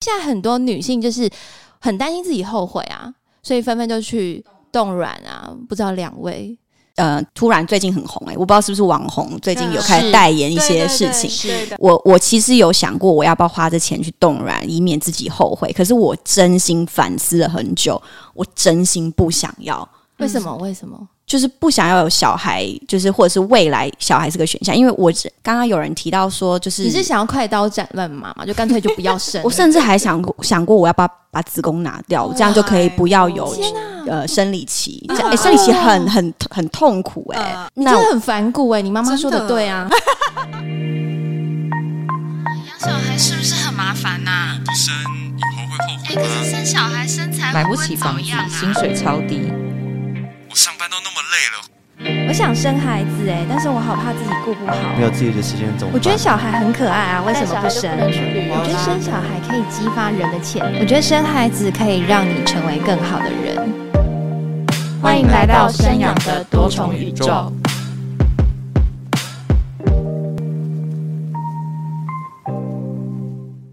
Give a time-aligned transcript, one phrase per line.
[0.00, 1.28] 现在很多女性就是
[1.78, 3.12] 很担心自己后悔啊，
[3.42, 5.54] 所以纷纷就去冻卵啊。
[5.68, 6.56] 不知道两位，
[6.96, 11.28] 呃，突然最近很红哎、欸，我不知道是不是网红，最近有开始代言一些事情。
[11.28, 15.70] 是的，我我其实有想过，我要不要花这钱去冻卵，以免自己后悔。
[15.72, 18.00] 可是我真心反思了很久，
[18.32, 19.86] 我真心不想要。
[20.16, 20.56] 为什么？
[20.56, 21.08] 为什么？
[21.30, 25.12] 就是不想要有小孩，就是或者是未来小孩是个选项，因为我
[25.44, 29.40] 刚刚有人提到说，就是你是想要快刀斩乱麻嘛，就干脆就不要生。
[29.46, 33.56] 我甚至还想过想过，我要把把子宫拿掉，这样就可以不要有
[34.08, 35.08] 呃生理期。
[35.08, 39.88] 哎，生理期很很很痛苦哎，你真的很反骨哎，你妈妈说的对啊。
[42.66, 44.58] 养小孩是不是很麻烦呐？
[44.66, 44.92] 不生
[45.38, 45.78] 以后会后
[46.08, 46.08] 悔。
[46.08, 49.52] 哎，可是生小孩身材买不起房子，薪水超低。
[50.50, 55.94] 我上班都那么累了，我想生孩子哎，但是我好怕自己顾不好，没有自己的时间怎么办？
[55.94, 57.88] 我觉得小孩很可爱啊，为什么不生？
[57.96, 58.10] 我
[58.66, 63.72] 觉得生小孩可以激发人的潜能，我觉得生孩子可以让你成为更好的人。
[65.00, 67.52] 欢迎来到生养的多重宇宙。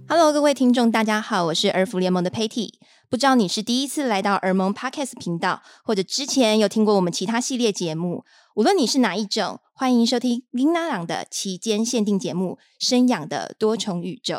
[0.08, 2.70] Hello，各位听众，大家好，我是儿福联盟的 Patty。
[3.09, 8.25] 不知道你是第一次来到耳萌 Podcast 频道，或者之前有听过我们其他系列节目。
[8.55, 14.36] 无论你是哪一种，欢迎收听琳娜朗的期间限定节目《生养的多重宇宙》。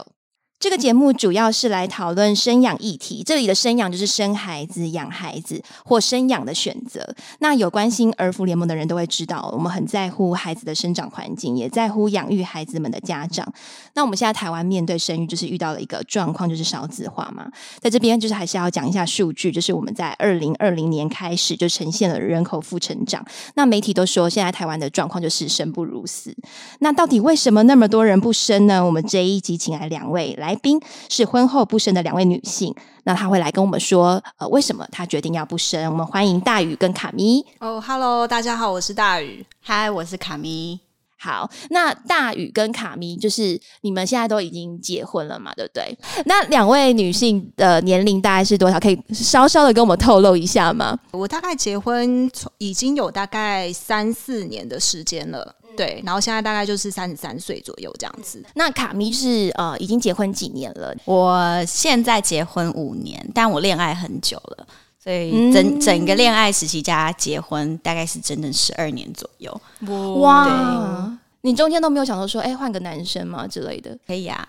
[0.61, 7.15] 这个节目主要是来讨论生养议题，这里的生养就是生孩子、养孩子或生养的选择。
[7.39, 13.47] 那有关心儿福联盟的人都会知道，我们很在乎孩子的生长环境，也在乎养育孩子们的家长。
[13.95, 17.48] 那我们现在台湾面对生育，就是遇到了一个状况，就是少子化嘛。
[17.78, 23.25] 在这边就是还是要讲一下数据，就是我们在二零二零年开始就呈现了人口负成长。
[23.55, 26.37] 那媒体都说，现在台湾的状况就是生不如死。
[26.81, 28.84] 那到底为什么那么多人不生呢？
[28.84, 30.47] 我们这一集请来两位来。
[30.48, 35.91] 来宾是婚后不生的两位女性，那她会来跟我们说，呃，为什么她决定要不生？
[35.92, 37.44] 我们欢迎大宇跟卡咪。
[37.60, 39.44] 哦、oh，Hello，大家好，我是大宇。
[39.66, 40.88] Hi，我是卡咪。
[41.19, 45.99] 好，那大宇跟卡咪就是你们现在都已经结婚了嘛，对不对？
[46.27, 48.79] 那两位女性的年龄大概是多少？
[48.79, 50.97] 可以稍稍的跟我们透露一下吗？
[51.11, 55.55] 我大概结婚已经有大概三四年的时间了。
[55.77, 58.45] 对，然后现在大概就是三十三岁左右这样子。
[58.55, 60.93] 那卡咪是呃已经结婚几年了？
[61.05, 64.67] 我现在结婚五年，但我恋爱很久了，
[65.08, 69.58] 所以整、嗯、整个恋爱时期加结婚大概是整整十二年左右。
[70.20, 71.10] 哇！
[71.41, 73.96] 你中间都没有想到说，哎，换个男生吗之类的？
[74.06, 74.46] 可以啊，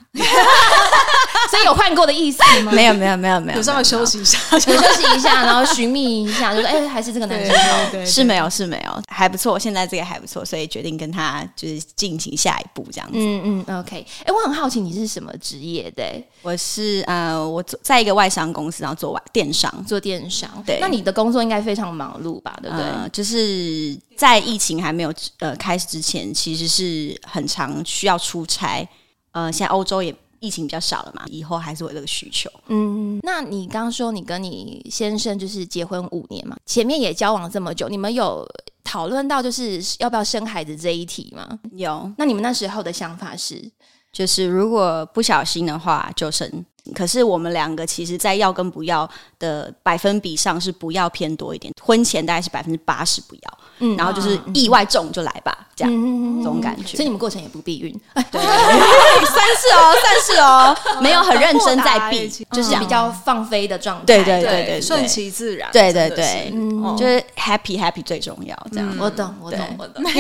[1.50, 2.72] 所以有换过的意思吗？
[2.76, 13.18] 没有，没有，没有，没有，有稍微休息一下，休息一下，然后寻觅一下，就说，哎，还是这个男生好，是没有，是没有，还不错，现在这个还不错，所以决定跟他就是进行下一步这样子。
[13.18, 14.06] 嗯嗯，OK。
[14.26, 16.04] 哎，我很好奇你是什么职业的？
[16.42, 20.50] 我是呃，我做在一个外商公司，然后做外电商，做电商。
[20.66, 22.58] 对，那你的工作应该非常忙碌吧？
[22.62, 22.86] 对不对？
[23.12, 23.98] 就是。
[24.20, 28.86] 在疫情还没有呃开始之前，其实是很常需要出差。
[29.32, 32.50] 呃，现在欧洲也疫情比较少了嘛，以后还是有这个需求。
[32.68, 38.48] 嗯，那你刚刚说你跟你先生就是结婚五年嘛，前面也交往这么久，你们有
[38.84, 41.60] 讨论到就是要不要生孩子这一题吗？
[41.74, 42.12] 有。
[42.18, 43.72] 那你们那时候的想法是，
[44.12, 46.66] 就是如果不小心的话就生。
[46.96, 56.98] 可是我们两个其实，在要跟不要的百分比上是不要偏多一点，婚前大概是百分之八十不要，嗯，然后就是意外中就来吧，嗯、这样、嗯、这种感觉。
[56.98, 57.94] 所以你们过程也不避孕，
[58.32, 68.90] 对， 算是哦，算是哦，没有很认真在避，就是比较放飞的状态，对对对对，顺其自然，对对对，嗯，就是 happy happy 最重要，这样。
[68.92, 70.04] 嗯、我懂，我懂，我懂。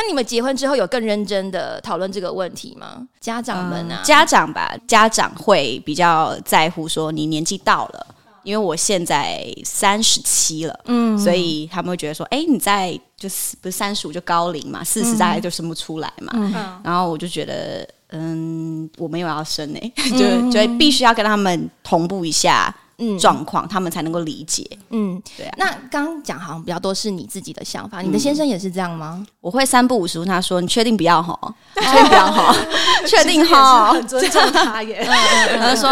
[0.00, 3.06] 那你们结婚之后有更认真的讨论这个问题吗？
[3.20, 8.06] 家长们啊，家长吧，家长会比较在乎说你年纪到了，
[8.42, 16.50] 因为我现在三十七了，嗯，所以他们会觉得说，哎，你在就是不是三十五就高龄嘛，四十大概就生不出来嘛，嗯，
[16.82, 22.74] 然后我就觉得，嗯，我没有要生呢， 就就必须要跟他们同步一下。
[23.00, 24.64] 嗯，状况他们才能够理解。
[24.90, 25.54] 嗯，对啊。
[25.56, 29.26] 那刚刚讲好像比较多是你自己的想法，你的先生也是这样吗？
[29.40, 31.36] 我会三不五时问他说：“你确定不要哈？
[31.74, 32.54] 确定不要哈？
[33.08, 35.02] 确定哈？”很尊重他耶。
[35.58, 35.88] 他就说：“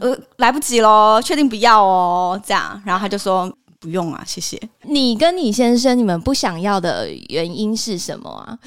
[0.00, 8.58] 呃，来不及喽，确定不要哦。”这样，然后他就说：“不用啊，谢谢。”你跟你先生，你们不想要的原因是什么啊？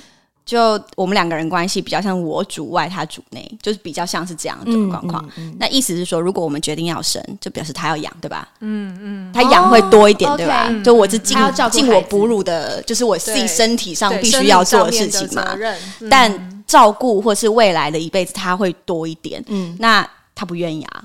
[0.46, 5.24] 就我们两个人关系比较像我主外，他主内，就是比较像是这样的状况。
[5.38, 8.50] 嗯嗯嗯、那意思是说，如果我们决定要生，就表示他要养，对吧？
[8.60, 11.38] 嗯嗯，他养会多一点，哦、对吧？okay, 就我是尽
[11.72, 15.56] 尽我哺乳的，就是我自己身体上必须要做的事情嘛。
[16.00, 19.42] 嗯、但照顾或是未来的一辈子，他会多一点。
[19.48, 20.06] 嗯，那
[20.36, 21.04] 他不愿意啊，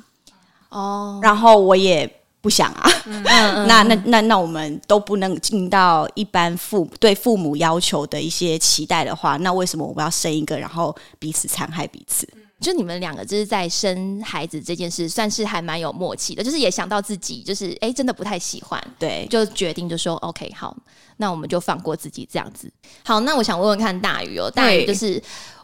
[0.71, 2.11] 哦，然后我也
[2.47, 3.21] 不想啊，嗯、
[3.67, 12.25] 那那那那我们都不能尽到一般父对父母要求的一些期待的话，那为什么我们要生一个，然后彼此残害彼此？
[12.61, 20.77] 就你们两个就是在生孩子这件事，算是还蛮有默契的，就是也想到自己就是哎、欸，真的不太喜欢，对，就决定就说 OK 好，
[21.17, 22.71] 那我们就放过自己这样子。
[23.05, 25.21] 好，那我想问问看大鱼哦，大鱼就是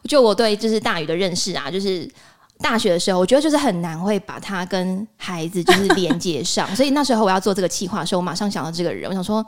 [0.08, 2.10] 就我对就是大鱼的认识啊，就是
[2.62, 9.44] 大学的时候，我觉得就是很难会把他跟孩子就是连接上， 所以那时候我要做这个企划的时候，我马上想到这个人，我想说。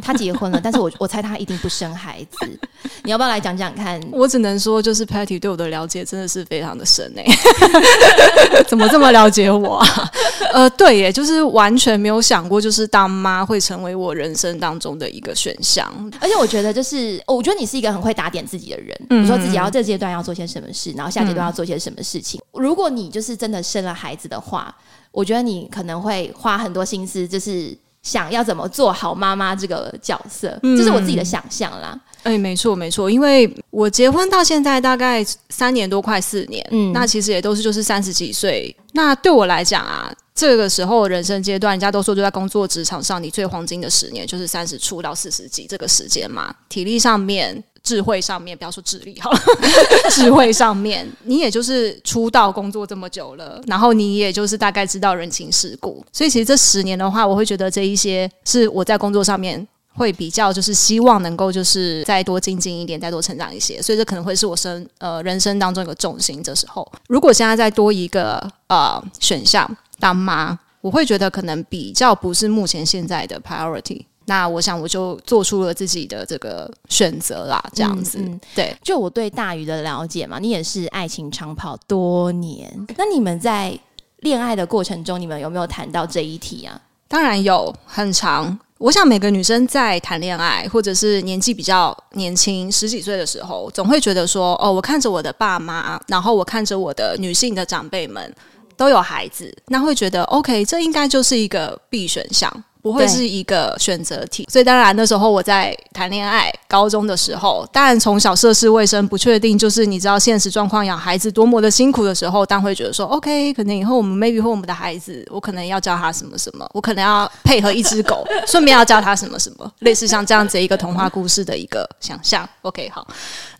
[0.00, 2.58] 他结婚了，但是我我猜他一定不生孩子。
[3.02, 4.00] 你要不要来讲讲看？
[4.10, 10.10] 我只能说，就是 Patty 对我的了解真的是非常的深诶、欸， 怎么这么了解我啊？
[10.54, 15.92] 呃，对耶，就是完全没有想过，就是当妈会成为我人生当中的一个选项。
[16.22, 18.96] 而且我觉得，就是我觉得你是一个很会打点自己的人。
[19.10, 22.40] 你、嗯、说自己要这阶段要做些什么事，然后下阶段要做些什么事情。
[22.62, 24.74] 嗯、如果你就是真的生了孩子的话，
[25.10, 27.76] 我觉得你可能会花很多心思，就是。
[28.02, 31.96] 想要怎么做好妈妈这个角色，嗯、这是我自己的想象啦。
[32.24, 38.76] 哎、欸，没错没错，因为我结婚到现在大概三年多，快四年，嗯，那其实也都是就是三十几岁。
[38.90, 47.62] 那对我来讲啊，这个时候人生阶段，人家都说就在工作职场上，你最黄金的十年就是三十出到四十几这个时间嘛，体力上面。
[47.84, 49.40] 智慧上面，不要说智力好了，
[50.08, 66.40] 智慧上面，你也就是出道工作这么久了，然后你也就是大概知道人情世故，所以其实这十年的话，我会觉得这一些是我在工作上面会比较就是希望能够就是再多精进一点，再多成长一些，所以这可能会是我生呃人生当中一个重心。
[66.40, 69.68] 这时候，如果现在再多一个呃选项
[70.02, 74.04] 当妈，我会觉得可能比较不是目前现在的 priority。
[74.24, 78.18] 那我想我就做出了自己的这个选择啦，这样子。
[78.18, 82.68] 嗯嗯、对，就我对大鱼的了解嘛，你也是爱情长跑多年。
[82.96, 83.78] 那你们在
[84.22, 86.80] 恋爱的过程中，你们有没有谈到这一题啊？
[87.06, 88.58] 当然有，很长。
[88.78, 98.34] 我想每个女生在谈恋爱，或者是年纪比较年轻十几岁的时候，总会觉得说：哦，我看着我的爸妈，然后我看着我的女性的长辈们
[98.76, 102.64] 都有孩子，那会觉得 OK，这应该就是一个 B 选项。
[102.82, 122.48] 不会是一个选择题，所以当然那时候我在谈恋爱，高中的时候，当然从小涉世未深，不确定，就是你知道现实状况养孩子多么的辛苦的时候，当会觉得说，OK，可能以后我们 maybe 和我们的孩子，我可能要教他什么什么，我可能要配合一只狗， 顺便要教他什么什么，类似像这样子一个童话故事的一个想象。
[122.62, 123.06] OK，好，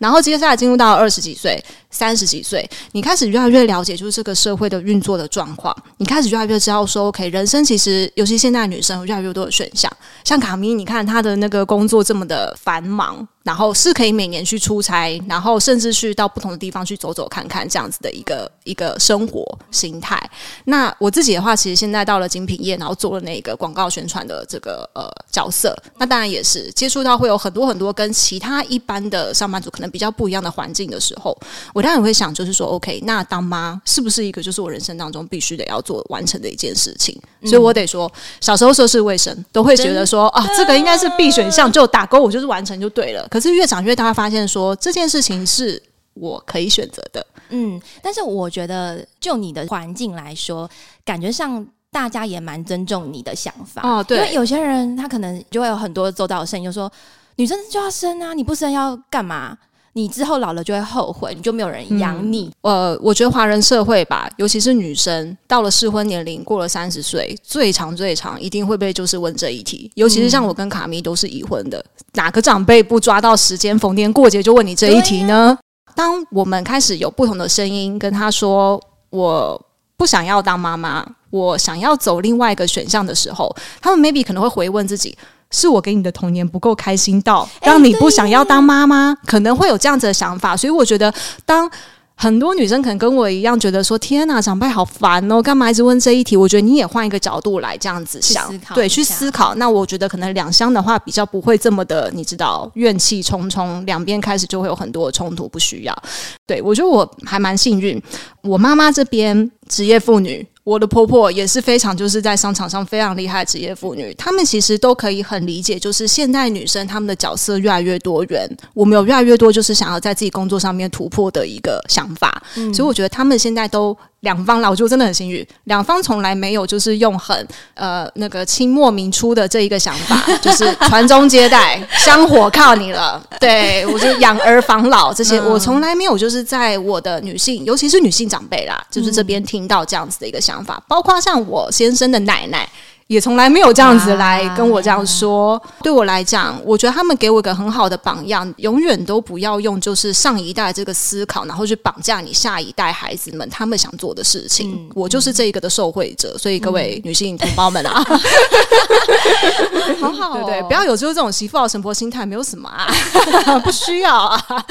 [0.00, 1.64] 然后接下来进入到二十几岁。
[1.94, 5.76] 三十几岁，你开始越来越了解，就是这个社会的运作的状况。
[5.98, 9.90] 你开始越来越知道说，OK，人生其实，尤其现在女生有越来越多的选项。
[10.24, 13.26] 像卡米，你看他的那个工作这么的繁忙。
[13.42, 20.18] 然后是可以每年去出差，然后甚至去到不同的地方去走走看看，这样子的一个一个生活形态。
[20.64, 25.76] 那我自己的话，其实现在到了精品业，然后做了那个广告宣传的这个呃角色。
[25.98, 31.36] 那当然也是接触到会有很多很多跟其他一般的上班族可能比较不一样的环境的时候，
[31.74, 37.20] 我当然也会想，就是说，OK，那当妈是不是一个就是我人生当中必须得要做完成的一件事情？
[37.40, 38.10] 嗯、所以我得说，
[38.40, 43.26] 小时候涉世未深，都会觉得说啊，这个应该是必选项，就打勾，我就是完成就对了。
[43.32, 45.82] 可是越长越大，发现说这件事情是
[46.12, 47.26] 我可以选择的。
[47.48, 50.68] 嗯，但是我觉得就你的环境来说，
[51.02, 53.80] 感觉上大家也蛮尊重你的想法。
[53.88, 56.92] 哦，对，因为有些人他可能就会有很多周到的声音，就说
[57.36, 59.56] 女生就要生啊，你不生要干嘛？
[59.94, 62.50] 你之后老了就会后悔，你就没有人养你。
[62.62, 62.92] 嗯。
[62.92, 69.90] 呃，我觉得华人社会吧，尤其是女生到了适婚年龄，过了三十岁，最长最长一定会被就是问这一题。
[69.94, 75.58] 尤其是像我跟卡咪都是已婚的，嗯、哪个长辈不抓到时间逢年过节就问你这一题呢？
[75.84, 79.60] 啊、当我们开始有不同的声音跟他说，我
[79.98, 85.16] 不想要当妈妈，我想要走另外一个选项的时候，他们 maybe 可能会回问自己。
[85.52, 90.56] 是我给你的童年不够开心到让你不想要当妈妈，可能会有这样子的想法。
[90.56, 91.12] 所以我觉得，
[91.46, 91.70] 当
[92.14, 99.54] 很多女生可能跟我一样觉得说：“天呐，长辈好烦哦，干嘛一直问这一题？”我觉得你也换一个角度来这样子想，对，去思考。
[99.56, 106.02] 那我觉得可能两厢的话比较不会这么的，你知道，怨气冲冲，两边开始就会有很多的冲突，不需要。
[106.46, 108.00] 对，我觉得我还蛮幸运，
[108.42, 110.46] 我妈妈这边职业妇女。
[110.64, 133.20] 我的婆婆也是非常就是在商场上非常厉害的职业妇女，她们其实都可以很理解，就是现代女生她们的角色越来越多元，我们有越来越多就是想要在自己工作上面突破的一个想法，嗯、所以我觉得她们现在都两方啦，我觉得真的很幸运，两方从来没有就是用很呃那个清末民初的这一个想法， 就是传宗接代，香火靠你了。
[133.40, 142.68] 对，我就养儿防老这些，嗯、我从来没有就是在我的女性，尤其是女性长辈啦，就是这边听到这样子的一个想法，嗯、包括像我先生的奶奶。
[143.06, 145.56] 也从来没有这样子来跟我这样说。
[145.56, 154.72] 啊、对我来讲，我觉得他们给我一个很好的榜样，永远都不要用就是上一代这个思考，然后去绑架你下一代孩子们他们想做的事情。
[154.72, 162.86] 嗯、我就是这一个的受惠者，所以各位女性同胞们啊，嗯、 好好、哦，对对，不要有就是这种媳妇熬成婆心态，没有什么啊，
[163.64, 164.64] 不需要啊，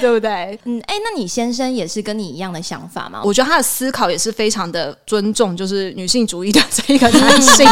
[0.00, 0.58] 对不对？
[0.64, 3.20] 嗯，哎，那你先生也是跟你一样的想法吗？
[3.24, 7.65] 我觉得他的思考也是非常的尊重，就是女性主义的这一个男性。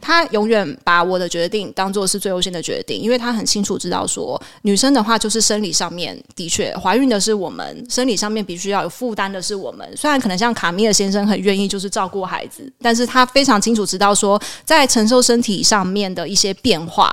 [0.00, 9.88] 他永远把我的决定当做是最优先的决定，因为他很清楚知道说，女生的话就是生理上面的确怀孕的是我们，生理上面必须要有负担的是我们。
[9.96, 17.10] 虽然可能像卡米尔先生很愿意就是照顾孩子，但是他非常清楚知道说，在承受身体上面的一些变化、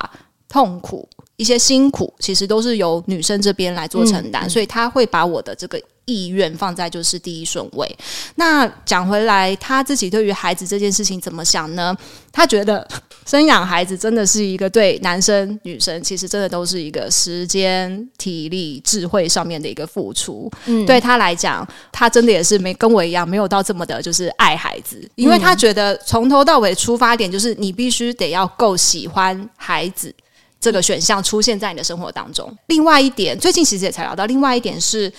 [0.47, 5.79] 痛苦、一些辛苦，其实都是由女生这边来做承担，所以他会把我的这个。
[6.07, 7.97] 意愿放在就是第一顺位。
[8.35, 11.95] 那讲回来，他自己对于孩子这件事情怎么想呢？
[12.31, 12.87] 他觉得
[13.27, 20.49] 生养孩子真的是一个对男生女生其实真的都是一个时间、体力、智慧上面的一个付出。
[20.65, 30.13] 嗯，对他来讲，他真的也是没跟我一样，没有到这么的就是爱孩子，因为他觉得从头到尾出发点就是你必须得要够喜欢孩子
[30.59, 32.55] 这个选项出现在你的生活当中。
[32.67, 35.11] 另外一点，最近其实也才聊到，另外一点是。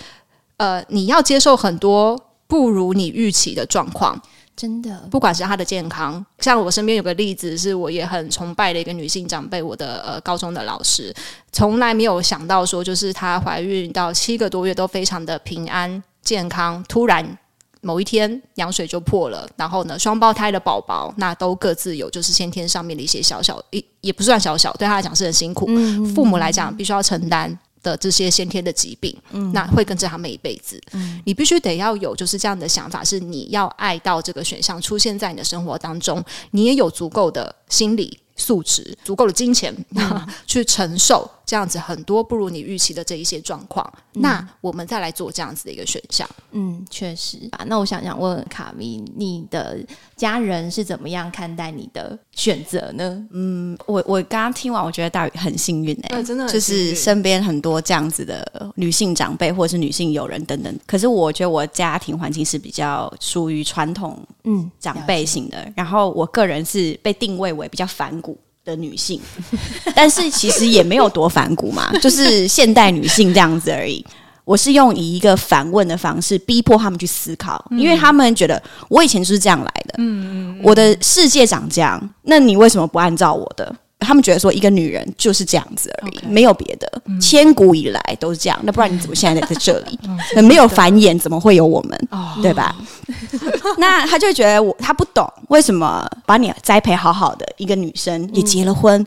[0.59, 4.21] 呃，你要接受很多不如你预期的状况，
[4.57, 11.15] 真的，不管是他的健康，像我身边有个例子，是我也很崇拜的一个女性长辈，我的呃高中的老师，
[11.53, 17.39] 从来没有想到说，就是她怀孕到七个多月都非常的平安健康，突然
[17.81, 27.57] 某一天羊水就破了，然后呢，双胞胎的宝宝那都各自有就是先天上面的一些小小，也也不算小小，对她来讲是很辛苦，嗯、父母来讲必须要承担。
[27.83, 30.81] 的这些先天的疾病，嗯，那会跟着他们一辈子。
[30.93, 41.31] 嗯，你必须得要有就是这样的想法，是你要爱到这个选项出现在你的生活当中，你也有足够的心理素质、足够的金钱、嗯、去承受。
[41.49, 46.29] 这样子很多不如你预期的这一些状况，嗯、那我们再来做这样子的一个选项。
[46.51, 47.65] 嗯，确实啊。
[47.67, 49.79] 那我想想问卡米，你的
[50.15, 53.27] 家人是怎么样看待你的选择呢？
[53.31, 60.79] 嗯，我我刚刚听完，我觉得大宇很幸运哎、欸，真的就是身边很多这样子的女性长辈或者是女性友人等等。
[60.87, 68.28] 可是我觉得我家庭环境是比较属于传统嗯长辈型的，嗯、然后我个人是被定位为比较反骨。
[68.69, 69.19] 的女性，
[69.95, 74.05] 但是其实也没有多反骨嘛，就是现代女性这样子而已。
[74.45, 83.75] 我是用以一个反问的方式逼迫他们去思考，因为他们觉得我以前就是这样来的，嗯嗯，我的世界长这样，那你为什么不按照我的？
[84.01, 86.91] 他们觉得说一个女人就是这样子而已.没有别的，
[87.21, 88.59] 千古以来都是这样。
[88.63, 89.99] 那不然你怎么现在在这里？
[90.37, 92.09] 嗯、没有繁衍，怎么会有我们？
[92.11, 92.77] 哦、对吧？
[93.79, 99.07] 那他就觉得我他不懂为什么把你栽培好好的一个女生也结了婚，嗯、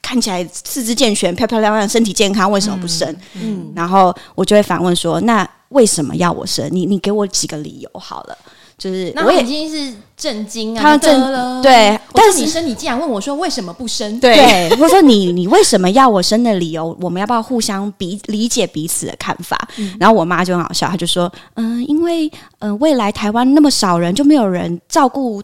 [0.00, 3.08] 看起来四肢健全、漂漂亮亮、身体健康，为什么不生？
[3.34, 6.68] 嗯，嗯然后我就会反问说：那为什么要我生？
[6.70, 8.38] 你你给我几个理由好了。
[8.82, 10.82] 就是我已经是震惊啊！
[10.82, 11.96] 他震了，对。
[12.12, 14.18] 但是你生，你竟然问我说为什么不生？
[14.18, 19.68] 对， 我说你你为什么要我生的理由，我们要不要互相彼理解彼此的看法？
[20.00, 25.40] 然后我妈就很好笑，她就说：“嗯，因为嗯，未来台湾那么少人，就没有人照顾。”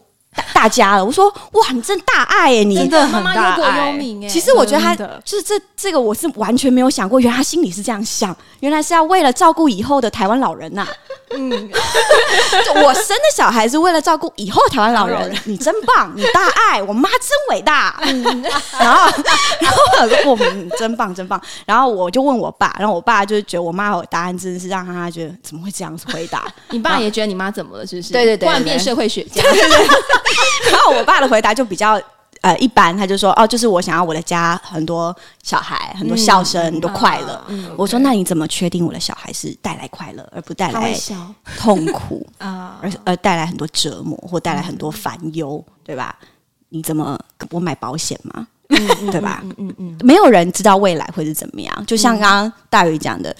[0.53, 3.97] 大家了，我说哇，你真大爱哎，你真的很大爱。
[4.29, 10.87] 其实我觉得他就是这这个，我是完全没有想过，原来他心里是这样想，原来是要为了照顾以后的台湾老人呐。
[11.31, 11.49] 嗯，
[12.83, 17.99] 我生的小孩是为了照顾以后的台湾老人，你真棒，你大爱，我妈真伟大。
[18.79, 19.11] 然后，
[19.59, 21.39] 然后我们真棒，真棒。
[21.65, 26.45] 然后我就问我爸，然后我爸就觉得我妈的答案真的是让他觉得怎么会这样子回答？
[26.69, 27.85] 你爸也觉得你妈怎么了？
[27.85, 28.11] 是不是？
[28.13, 29.43] 对对对，突然变社会学家。
[30.71, 31.99] 然后我爸的回答就比较
[32.41, 37.45] 呃一般，他就说哦，就是我想要我的家很多小孩，很多笑声，很多快乐。
[37.77, 40.93] 我说那你怎么确定我的小孩是带来快乐，而不带来
[41.57, 42.79] 痛苦 啊？
[42.81, 46.15] 而而带来很多折磨或带来很多烦忧，对吧？
[46.69, 48.47] 你怎么我买保险吗？
[49.11, 49.41] 对吧？
[49.43, 51.85] 嗯嗯嗯，没有人知道未来会是怎么样。
[51.87, 53.35] 就像刚刚大宇讲的，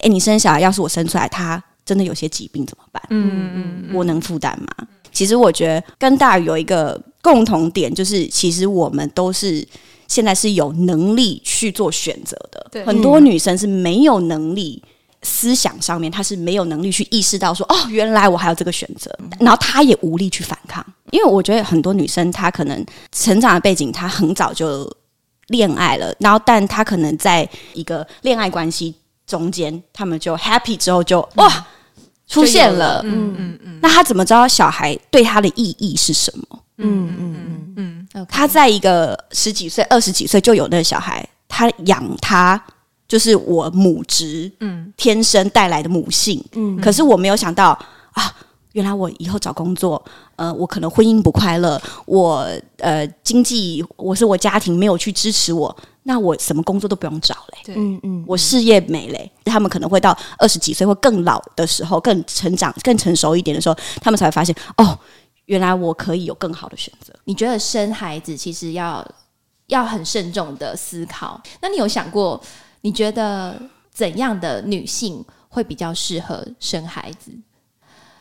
[0.00, 3.02] 哎，你生小孩，要是我生出来他真的有些疾病怎么办？
[3.08, 3.50] 嗯
[3.88, 4.86] 嗯，我能负担吗？
[5.16, 9.66] 其实我觉得跟大宇有一个共同点，就是其实我们都是
[10.08, 12.66] 现在是有能力去做选择的。
[12.70, 14.82] 对很多女生是没有能力
[15.22, 20.84] 思想上面，她是没有能力去意识到说，哦，原来我还有这个选择，然后她也无力去反抗。
[21.12, 24.86] 因为我觉得很多女生，她可能成长的背景，她很早就
[25.46, 28.94] 恋爱了，然后但她可能在一个恋爱关系
[29.26, 31.64] 中间，她们就 happy 之后就哇、嗯、
[32.26, 36.60] 出现了，嗯嗯嗯，那他怎么知道小孩对他的意义是什么？
[36.78, 37.36] 嗯嗯
[37.76, 42.62] 嗯嗯，他在一个十几岁、二十几岁就有那个小孩，他养他。
[43.08, 47.68] 就是我母职，嗯，天生带来的母性，嗯，可是我没有想到
[48.10, 48.34] 啊，
[48.76, 50.00] 原来我以后找工作，
[50.36, 64.98] 呃，我可能婚姻不快乐，我呃经济，我是我家庭没有去支持我，那我什么工作都不用找嘞，对，嗯嗯，我事业没嘞，他们可能会到二十几岁或更老的时候，更成长、更成熟一点的时候，他们才会发现，哦，
[65.46, 67.14] 原来我可以有更好的选择。
[67.24, 69.02] 你觉得生孩子其实要
[69.68, 72.38] 要很慎重的思考，那你有想过？
[72.82, 73.58] 你觉得
[73.90, 77.32] 怎样的女性会比较适合生孩子？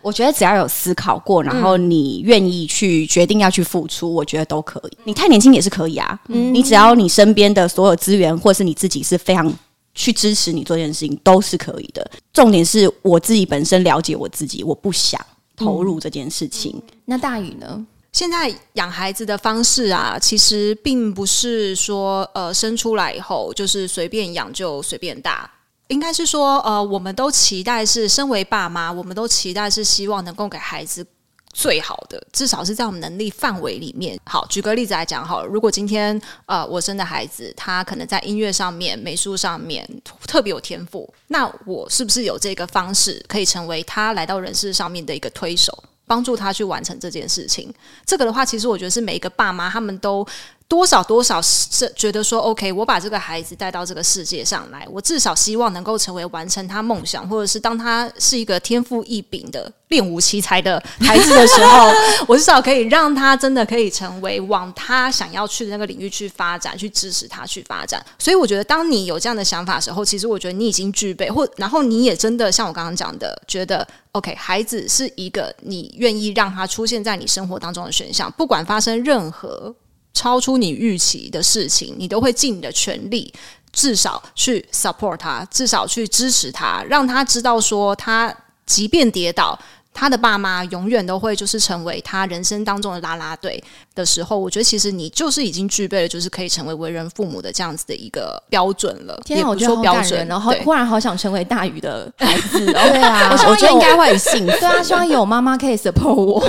[0.05, 4.97] 我觉得只要有思考过，然后你愿意去决定要去付出，我觉得都可以。
[5.03, 6.19] 你太年轻也是可以啊。
[6.27, 9.51] 嗯，你只要你身边的所有资源，或是你自己是非常
[9.95, 12.07] 去支持你做这件事情，都是可以的。
[12.31, 15.19] 重点是我自己本身了解我自己，我不想
[15.55, 16.71] 投入这件事情。
[16.75, 17.83] 嗯，那大宇呢？
[18.13, 25.49] 现在养孩子的方式啊，其实并不是说呃生出来以后就是随便养就随便大，
[25.87, 31.05] 应该是说呃我们都期待是身为爸妈，我们都期待是希望能够给孩子
[31.53, 34.19] 最好的，至少是在我们能力范围里面。
[34.25, 39.87] 好，举个例子来讲，好了，如果今天呃我生的孩子他可能在音乐上面、美术上面
[40.27, 45.83] 特别有天赋，那我是不是有这个方式可以成为他来到人世上面的一个推手？
[46.07, 47.73] 帮助他去完成这件事情，
[48.05, 50.23] 这个的话，其实我觉得是每一个爸妈他们都
[50.67, 61.91] 多少多少是觉得说，OK，我把这个孩子带到这个世界上来，我至少希望能够成为完成他梦想，或者是当他是一个天赋异禀的练武奇才的孩子的时候，
[62.27, 68.03] 我至少可以让他真的可以成为往他想要去的那个领域去发展，去支持他去发展。
[68.17, 73.87] 所以我觉得，当你有这样的想法的时候，其实我觉得你已经具备，或然后你也真的像我刚刚讲的，觉得。
[74.13, 79.75] OK，孩子是一个你愿意让他出现在你生活当中的选项，不管发生任何
[80.15, 83.31] 超出你预期的事情，你都会尽你的全力，
[83.71, 88.35] 至少去 support 他，至少去支持他，让他知道说，他
[88.65, 89.59] 即便跌倒。
[89.97, 93.63] 他的爸妈永远都会就是成为他人生当中的拉拉队
[93.95, 99.19] 的时候，我觉得其实你就是已经具备了，就是可以成为为人父母的这样子的一个标准了。
[99.25, 102.65] 天啊，我觉得好感人，然后忽然好想成为大鱼的孩子。
[102.65, 104.51] 对啊，我觉得应该会很幸福。
[104.59, 106.47] 对啊，希望有妈妈可以 support 我，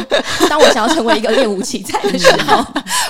[0.49, 2.65] 当我想要成为一个练武奇才的时候。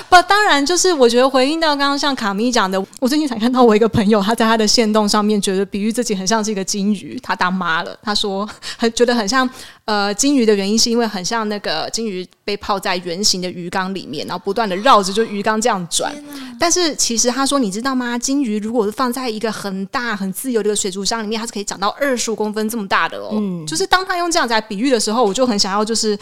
[0.09, 7.97] 不，当然就是我觉得回应到刚刚像卡米讲的，我最近才看到我一个朋友，他在他的线动上面觉得比喻自己很像是一个金鱼，他当妈了。
[8.03, 8.47] 他说
[8.77, 9.49] 很觉得很像
[9.85, 10.13] 呃。
[10.17, 16.13] 金鱼的原因是因为很像那个金鱼被泡在圆形的鱼缸里面，然后不断的绕着就鱼缸这样转。
[16.59, 18.17] 但是其实他说，你知道吗？
[18.17, 23.29] 金鱼如果是放在一个很大很自由的一个水族箱里面，它是可以长到二十五公分这么大的哦。
[23.33, 26.17] 嗯，就是当他用这样子来比喻的时候，我就很想要就是。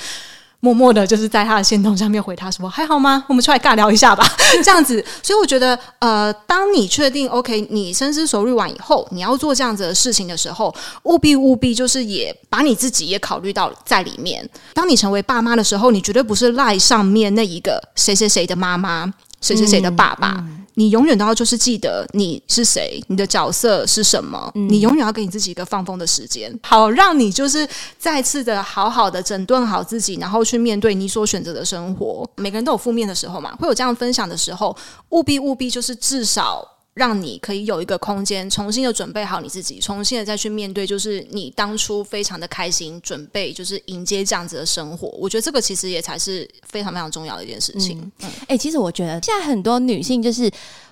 [0.65, 3.23] 默默的，就是在他的线通上面回他说：“还好吗？
[3.30, 4.25] 我们出来尬聊一下吧。
[4.65, 10.73] ”这样子，所以我觉得，呃，当你确定 OK，你深思熟虑完以后，你要做这样子的事情的时候，
[11.04, 14.49] 务必务必就是也把你自己也考虑到在里面。
[14.73, 20.43] 当你成为爸妈的时候，你绝对不是赖上面那一个谁谁谁的妈妈，谁谁谁的爸爸。
[20.77, 24.51] 你永远都要就是记得你是谁，你的角色是什么。
[24.55, 27.65] 嗯、你永远要给你自己一个放风的时间，好让你就是
[27.97, 32.29] 再次的好好的整顿好自己，然后去面对你所选择的生活。
[32.35, 34.75] 每个人都有负面的时候嘛，会有这样分享的时候，
[35.11, 36.74] 务必务必就是至少。
[36.95, 45.10] 让你可以有一个空间，重新的准备好你自己，重新的再去面对，就是你当初非常的开心，准备就是迎接这样子的生活。
[45.19, 47.99] 我觉得这个其实也才是非常非常重要的一件事情。
[47.99, 50.49] 哎、嗯嗯欸，其实我觉得现在很多女性就是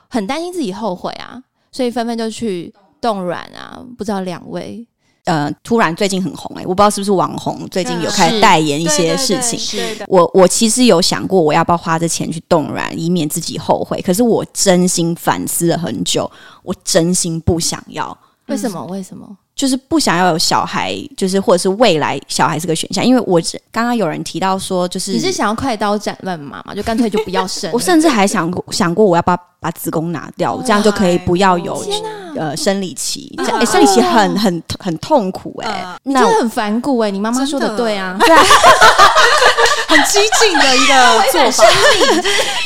[0.09, 3.81] 很担心自己后悔啊，所以纷纷就去冻卵啊。
[3.97, 4.85] 不知道两位。
[5.25, 9.57] 呃，突然最近很红哎、欸，我不知道是不是网红，最近有开始代言一些事情。
[9.57, 14.01] 是我我其实有想过，我要不要花这钱去动卵，以免自己后悔。
[14.01, 16.29] 可是我真心反思了很久，
[16.63, 18.17] 我真心不想要。
[18.47, 18.85] 为什么？
[18.87, 19.25] 为什么？
[19.55, 23.39] 就是不想要有小孩，就是或者是未来小孩是个选项，因为我
[23.71, 27.69] 刚刚有人提到说，就是你是想要快刀斩乱麻嘛，就干脆就不要生。
[27.71, 31.83] 我甚至还想过想过，我要不要把子宫拿掉，这样就可以不要有
[32.35, 33.33] 呃生理期。
[33.37, 38.17] 这样、欸、生理期很很很痛苦哎、欸，你真的很反骨哎、欸，你妈妈说的对啊。
[38.19, 38.35] 对
[39.87, 41.63] 很激进的一个做法。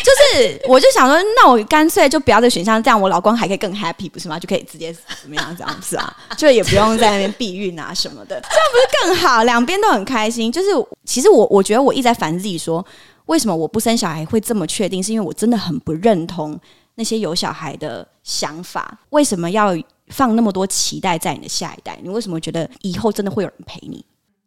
[0.03, 4.39] 就是，我就想说，那我干脆就不要这个选项，这样我老公还可以更 happy，不是吗？
[4.39, 6.15] 就可以直接怎么样这样子啊？
[6.37, 9.43] 就也不用在那边避孕啊什么的， 这样不是更好？
[9.43, 10.49] 两边都很开心。
[10.49, 10.69] 就是，
[11.05, 12.85] 其实我我觉得我一直在烦自己说，
[13.25, 15.03] 为什么我不生小孩会这么确定？
[15.03, 16.57] 是因为我真的很不认同
[16.97, 18.99] 那些有小孩的想法。
[19.11, 19.73] 为什么要
[20.09, 21.97] 放那么多期待在你的下一代？
[22.03, 24.03] 你为什么觉得以后真的会有人陪你？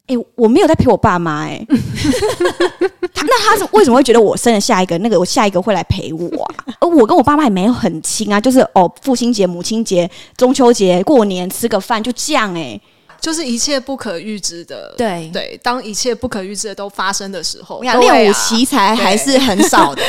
[0.06, 6.64] 哎、我没有在陪我爸妈哎、 那他是为什么会觉得我生了下一个，那个我下一个会来陪我啊？
[6.80, 12.80] 而我跟我爸妈也没有很亲啊，就是哦，父亲节、母亲节、中秋节、过年吃个饭就这样哎、
[13.20, 20.02] 就是一切不可预知的，对对，当一切不可预知的都发生的时候，练武奇才还是很少的，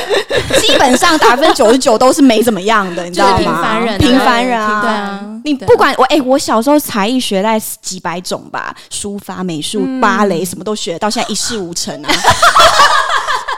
[0.59, 3.37] 基本上百分之九十九都是没怎么样的，你知道吗？
[3.37, 12.07] 平凡人，平凡人啊，对啊，你不管我，哎、欸，我小时候才艺学了几百种吧，书法、美术、嗯、芭蕾什么都学，到现在一事无成啊。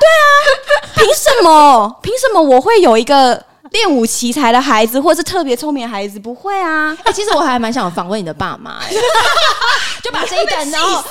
[0.04, 0.26] 对啊，
[0.96, 2.00] 凭什么？
[2.02, 3.46] 凭什么我会有一个？
[3.74, 6.96] 练武奇才的孩子，或是特别聪明的孩子，不会啊。
[7.04, 8.94] 哎、欸，其实我还蛮想访问你的爸妈，哎，
[10.02, 11.04] 就把这一段然后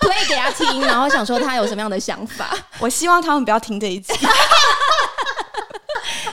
[0.00, 2.50] play 给他听，然后想说他有什么样的想法。
[2.78, 4.12] 我希望他们不要听这一集。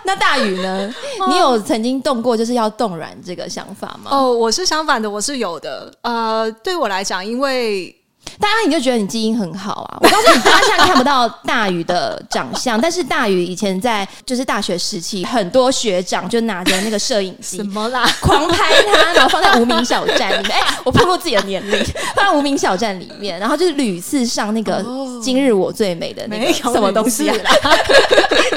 [0.03, 0.93] 那大宇呢？
[1.29, 4.10] 你有曾经动过就是要冻卵这个想法吗？
[4.12, 5.93] 哦，我是相反的，我是有的。
[6.01, 7.95] 呃，对我来讲，因为。
[8.39, 9.97] 大家你就觉得你基因很好啊！
[10.01, 20.51] 我告诉你，大家现在看不到大宇的长相，但是大宇以前在就是大学时期，很多学长就拿着那个摄影机，什么啦，狂拍他，然后放在无名小站里面。
[20.59, 21.83] 哎、欸，我透露自己的年龄，
[22.15, 24.83] 放在无名小站里面，然后就是屡次上那个
[25.23, 27.35] “今日我最美”的那个什么东西啊？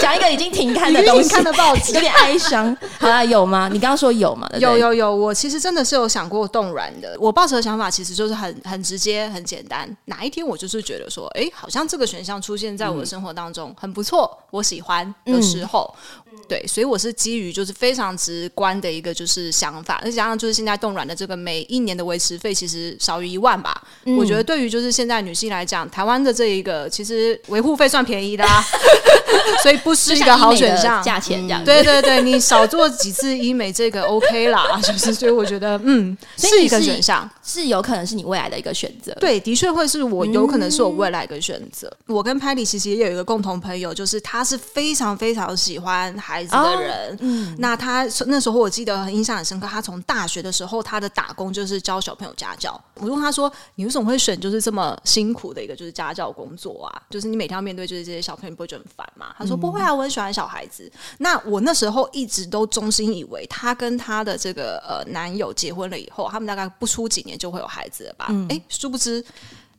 [0.01, 2.77] 讲一个已经停刊的东西，看的报纸，有点哀伤。
[2.99, 3.69] 好啦，有吗？
[3.73, 4.49] 你刚刚说有吗？
[4.59, 7.17] 有有有，我其实真的是有想过冻卵的。
[7.19, 9.97] 我抱持的想法其实就是很很直接、很简单。
[10.07, 15.95] 哪一天我就是觉得说，哎、欸，好像这个选项出现在我的生活当中、嗯、很不错，我喜欢的时候，
[16.33, 28.63] 嗯、对，所以我是基于就是非常直观的一个就是想法，再加上就是现在冻卵的这个每一年的维持费其实少于一万吧，嗯、我觉得对于就是现在女性来讲，台湾的这一个其实维护费算便宜的啊，
[29.63, 39.83] 所以不是一个好选项，价钱这样、嗯，对对对，你少做几次医美这个 OK 啦，就是所以我觉得嗯是一个选项，是有可能是你未来的一个选择，对，的确会。
[39.93, 41.87] 是我有可能是我未来一个选择。
[42.07, 47.13] 嗯、我跟 Patty 其实也有一个共同朋友，就是他是非常非常喜欢孩子的人。
[47.13, 49.67] 哦、嗯，那他那时候我记得很印象很深刻。
[49.67, 52.81] 他从大学的时候，他的打工就是教小朋友家教。
[52.95, 57.03] 我问他说：“你为什么会选就是这么辛苦的一个就是家教工作啊？
[57.11, 68.27] 就是你每天要面对就是这些小朋友，不会觉得很烦吗？”他说：“不会啊，我很喜欢小孩子。”那我那时候一直都衷心以为，他跟他的这个呃男友结婚了以后，他们大概不出几年就会有孩子了吧？
[68.29, 69.23] 哎、嗯欸，殊不知。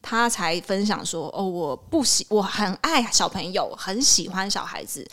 [0.02, 5.08] 他才分享说：“哦，我不喜，我很爱小朋友，很喜欢小孩子，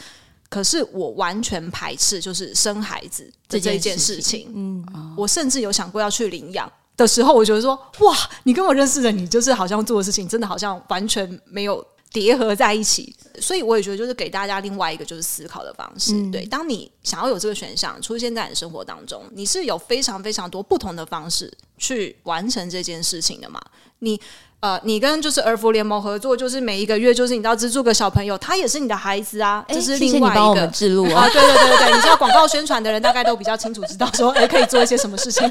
[0.48, 4.50] 可是我完全排斥就是生孩子的这一件事情。
[4.52, 13.14] 嗯，我甚至有想过要去领养的时候，我觉得说，哇，你跟我认识的你，就是好像做的事情，真的好像完全没有叠合在一起。
[13.40, 16.12] 所以我也觉得，就是给大家另外一个就是思考的方式。
[16.14, 23.60] 嗯、对，当你想要有这个选项出现在你生活当中，你是有非常非常多不同的方式去完成这件事情的嘛？
[24.00, 24.20] 你。”
[24.60, 30.34] 呃，你跟就是儿福联盟合作，就是每一个月就是你要资助个小朋友，他也是你的孩子啊，这是另外一个。
[30.34, 35.50] 帮我们置入啊，对对对对对，你知道广告宣传的人大概都比较清楚，知道说 哎可以做一些什么事情。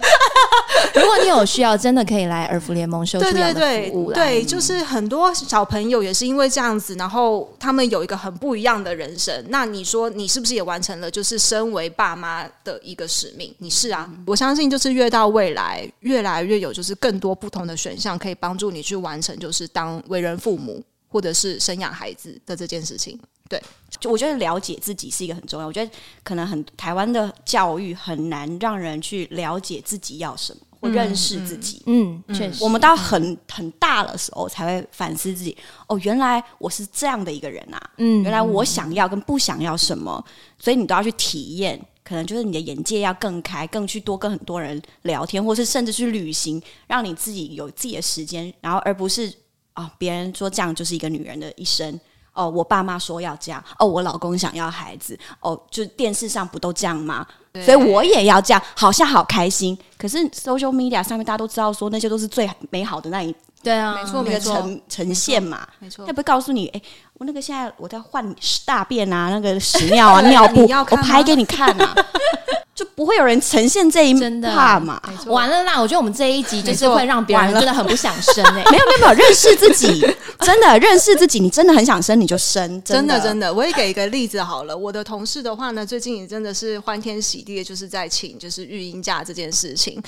[0.94, 4.14] 如果你有需要，真的可以来儿福联盟收取这样的服务。
[4.14, 9.44] 对，就是很多小朋友也是因为这样子，然后他们有一个很不一样的人生。
[9.50, 13.52] 那你说你是不是也完成了就是身为爸妈的一个使命？
[13.58, 18.99] 你是啊，我相信就是越到未来，越来越有就是更多不同的选项可以帮助你去。
[19.00, 23.20] 完成就是当为人父母，或者是生养孩子的这件事情。
[23.50, 23.60] 对，
[24.00, 25.66] 就我觉得了解自己是一个很重要。
[25.66, 25.92] 我觉得
[26.24, 31.82] 可能很台湾的教育很难让人去了解自己要什么，或认识自己。
[31.88, 35.58] 嗯，确实，嗯，我们到很很大的时候才会反思自己。
[35.88, 37.92] 哦，原来我是这样的一个人啊。
[37.98, 40.24] 嗯，原来我想要跟不想要什么，
[40.60, 41.84] 所以你都要去体验。
[42.10, 49.32] 可能就是你的眼界要更开，更去多跟很多人聊天，或是甚至去旅行，让你自己有自己的时间，然后而不是
[49.74, 52.00] 啊，哦，别人说这样就是一个女人的一生
[52.34, 57.24] 哦，我爸妈说要这样哦，我老公想要孩子哦，就电视上不都这样吗？
[57.64, 59.78] 所以我也要这样，好像好开心。
[59.96, 63.36] 可是 social media 上面大家都知道说那些都是最美好的那一。
[63.62, 66.82] 对啊，没错，没错呈呈现嘛，没错，他不会告诉你，哎，
[67.20, 71.94] 我那个现在我在换大便啊，那个屎尿啊， 尿布，我拍给你看啊，
[72.74, 75.02] 就不会有人呈现这一真的怕嘛。
[75.26, 75.82] 完了啦！
[75.82, 78.72] 我觉得我们这一集就是会让别人真的很不想生哎、 欸。
[78.72, 80.00] 没有没有没有，认识自己，
[80.40, 83.54] 真的认识自己，你真的很想生你就生，真的真的，真的。
[83.54, 90.02] 我也给一个例子好了，我的同事的话呢，最近也真的是欢天喜地的，就是在请就是育婴假这件事情。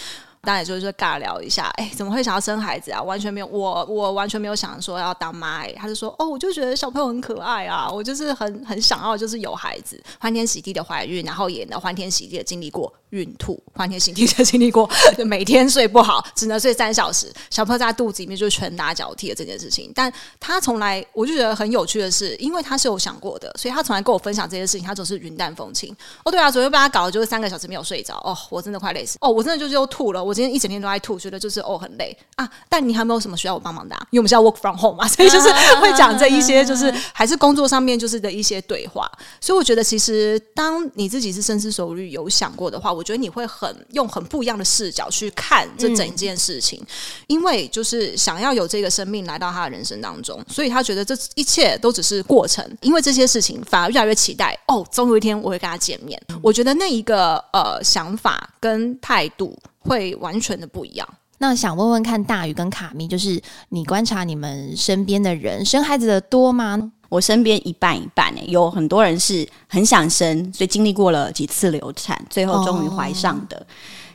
[0.43, 3.00] 当然就是说尬聊一下，哎，怎么会想要生孩子啊？
[3.00, 5.60] 完全没有，我我完全没有想说要当妈。
[5.60, 14.89] 哎，他就说，哦，我就觉得小朋友很可爱啊，我就是很很想要，就是有孩子，欢天喜地的怀孕，然后也能欢天喜地的经历过孕吐，欢天喜地的经历过
[15.25, 19.91] 每天睡不好，只能睡三小时，小朋友在肚子里面就拳打脚踢的这件事情。
[19.93, 25.95] 但他从来，我就觉得很有趣的是，因为他是有想过的，所以他从来跟我分享这些事情，他总是云淡风轻。
[26.23, 32.49] 哦，对啊，昨天被他搞的就是三个小时没有睡着，哦，我真的快累死，哦，我真的就是又吐了，我今天一整天都在吐，觉得就是哦很累啊。
[32.69, 34.07] 但你还没有什么需要我帮忙的啊？
[34.11, 35.49] 因为我们是要 work from home 嘛，所以就是
[35.81, 39.10] 会讲这一些，就是还是工作上面就是的一些对话。
[39.39, 46.88] 所以我觉得，其实当你自己是深思熟虑有想过的话，我觉得你会很用很不一样的视角去看这整件事情，嗯、
[47.27, 52.65] 因为就是想要有这个生命来到他的人生当中，所以他觉得这一切都只是过程。
[52.82, 56.21] 因为这些事情反而越来越期待哦，总有一天我会跟他见面。
[56.30, 59.58] 嗯、我觉得那一个呃想法跟态度。
[59.84, 61.08] 会完全的不一样。
[61.41, 66.91] 那想问问看，大鱼跟卡咪，就是你观察你们身边的人生孩子的多吗？
[67.10, 73.58] 我身边一半一半诶，有很多人是很想生，所以经历过了几次流产，最后终于怀上的。
[73.58, 73.65] 哦、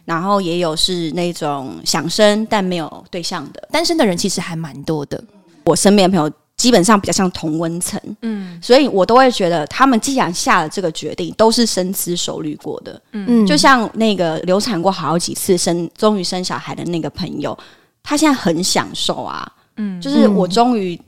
[0.05, 5.21] 然后也有是那种想生但没有对象的，单身的人其实还蛮多的。
[5.65, 6.33] 我身边的朋友。
[6.57, 17.57] 基本上比较像同温层，嗯，所以我都会觉得他们既然下了这个决定，都是深思熟虑过的，嗯，就像那个流产过好几次生，终于生小孩的那个朋友，
[18.03, 20.99] 他现在很享受啊，嗯，就是我终于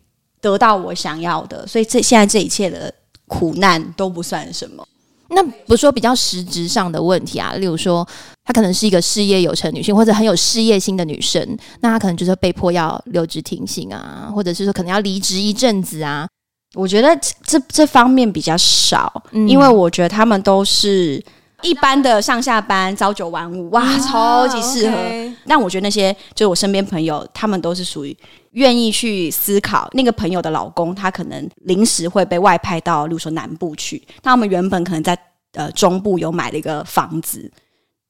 [0.40, 2.92] 得到我想要的，所以这现在这一切的
[3.26, 4.86] 苦难都不算什么。
[5.28, 8.06] 那不是说比较实质上的问题啊，例如说，
[8.44, 16.26] 她可能是一个事业有成女性，或者很有事业心的女生，那她可能就是被迫要留职停薪啊，或者是说可能要离职一阵子啊。
[16.74, 21.22] 我觉得这这方面比较少，嗯、因为我觉得他们都是
[21.62, 24.96] 一般的上下班朝九晚五，哇，啊、超级适合。
[24.96, 28.16] Okay 但我觉得那些就是我身边朋友，他们都是属于
[28.52, 29.88] 愿意去思考。
[29.92, 35.18] 那个朋友的老公，他可能临时会被外派到，例如说南部去，那他们原本可能在
[35.54, 37.50] 呃中部有买了一个房子，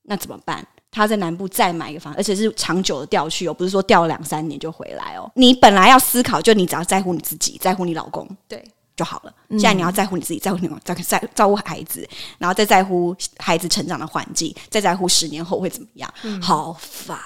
[0.03, 0.67] 那怎么办？
[0.91, 5.31] 他在南部再买一个房子，而且是长久的调去哦，不是说调两三年就回来哦。
[5.35, 8.63] 你本来要思考，就你只要在乎你自己，在乎你老公，对。
[8.99, 9.33] 就好了。
[9.51, 12.07] 现在你要在乎你自己，在乎你在在照顾孩子，
[12.37, 16.13] 然后再在乎孩子成长的环境，再在乎十年后会怎么样？
[16.25, 17.17] 嗯、好烦。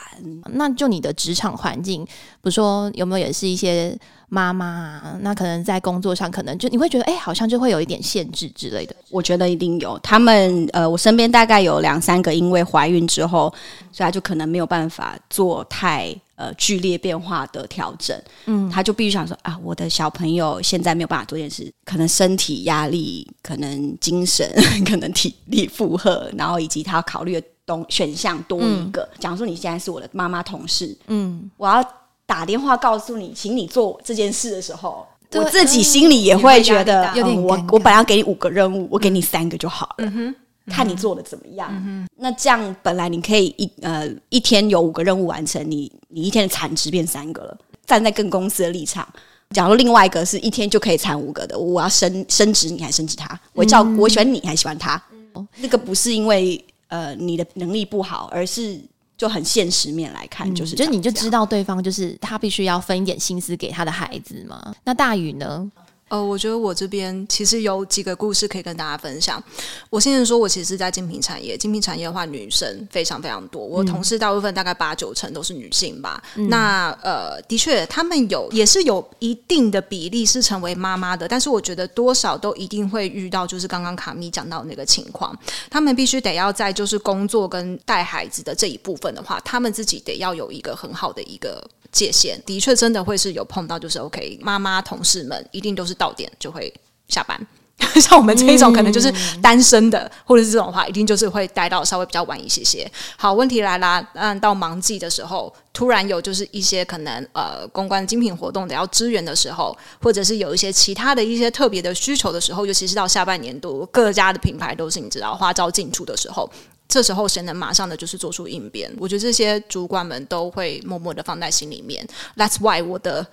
[0.51, 2.11] 那就你的职场环境，比
[2.43, 3.99] 如说有没有也是一些
[4.33, 5.19] 妈妈啊？
[5.21, 8.97] 那可能在工作上，可能就你会觉得，哎、欸，好像就会有一点限制之类的。
[9.11, 9.99] 我觉得一定有。
[9.99, 13.53] 他们呃，我身边大概有两三个，因为怀孕之后，
[13.93, 16.15] 所以他就可能没有办法做太。
[16.35, 24.51] 呃，剧烈变化的调整，嗯，他就必须想说啊，我的小朋友现在没有办法做件事，可能身体压力，可能精神，
[24.85, 29.09] 可能体力负荷，然后以及他要考虑的东选项多一个。
[29.21, 31.85] 假如说你现在是我的妈妈同事，嗯，我要
[32.33, 40.11] 打电话告诉你，请你做这件事的时候，我自己心里也会觉得，嗯、有点我我本来要给你五个任务，我给你三个就好了。
[40.11, 40.35] 嗯。
[40.69, 47.59] 看你做的怎么样，嗯、那这样本来你可以一呃一天有五个任务完成，你你一天的产值变三个了。
[47.85, 49.07] 站在更公司的立场，
[49.51, 53.39] 假如另外一个是一天就可以产五个的，我要升升职你还升职他？
[53.53, 55.03] 我照、嗯、我喜欢你还喜欢他？
[55.35, 58.81] 嗯、那个不是因为呃你的能力不好，而是
[59.23, 64.75] 就很现实面来看，就是、嗯、就你就知道对方就是他必须要分一点心思给他的孩子嘛。
[64.83, 65.71] 那大宇呢？
[66.13, 69.43] 呃，我觉得我这边其实有几个故事可以跟大家分享。
[69.89, 73.65] 我现在说，我其实是在精品产业，精品产业的话，女生非常非常多。
[73.65, 76.23] 我同事大部分大概八九成都是女性吧。
[76.35, 85.35] 嗯、那呃，的确，他们有也是有一定的比例是成为妈妈的，但是我觉得多少都一定会遇到，就是刚刚卡米讲到那个情况，
[85.71, 91.67] 他们必须得要在就是工作跟带孩子的这一部分的话，他们自己得要有一个很好的一个。
[91.93, 96.73] 界限的确真的会是有碰到，就是 OK，妈妈同事们一定都是到点就会
[97.07, 97.39] 下班，
[98.01, 102.91] 像我们这一种可能就是单身的，嗯、或者是这种话，一定就是会待到稍微比较晚一些些。
[103.17, 116.51] 好，问题来啦，嗯，到忙季的时候，突然有就是一些可能呃公关精品活动的要支援的时候，或者是有一些其他的一些特别的需求的时候，尤其是到下半年度，各家的品牌都是你知道花招进出的时候。
[116.93, 118.95] 这时候谁能马上的就是做出应变？
[118.99, 122.07] 我觉得这些主管们都会默默的放在心里面。
[122.37, 123.27] That's why 我的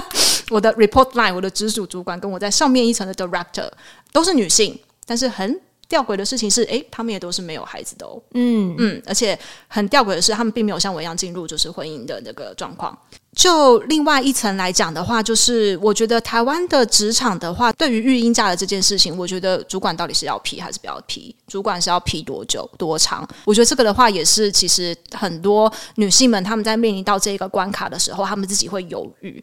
[0.52, 3.70] 我的 report line，我的直属主管跟我在上面一层的 director
[4.12, 8.20] 都是女性，但是很吊诡的事情是，哎，他们也都是没有孩子的哦。
[8.34, 12.96] 嗯嗯，而且很吊诡的是，他们并没有像我一样进入就是婚姻的那个状况。
[13.36, 21.36] 就另外一层来讲的话，就是我觉得台湾的职场的话，对于育婴假的这件事情，我觉得主管到底是要批还是不要批？
[21.46, 23.28] 主管是要批多久多长？
[23.44, 29.38] 我觉得这个的话，也是其实很多女性们她们在面临到这个关卡的时候，她们自己会犹豫。